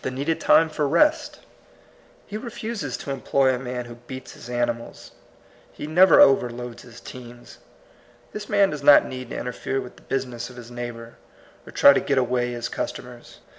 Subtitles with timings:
[0.03, 1.41] 17 needed tiine for rest;
[2.25, 5.11] he refuses to employ a man who beats his animals;
[5.71, 7.59] he never overloads his teams.
[8.31, 11.17] This man does not need to interfere with the business of his neighbor,
[11.67, 13.41] or try to get away his customers.